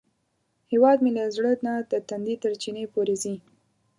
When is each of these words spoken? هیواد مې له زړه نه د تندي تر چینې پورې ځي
هیواد 0.71 0.97
مې 1.03 1.11
له 1.17 1.23
زړه 1.35 1.51
نه 1.65 1.73
د 1.91 1.93
تندي 2.09 2.35
تر 2.43 2.51
چینې 2.61 2.85
پورې 2.93 3.15
ځي 3.23 3.35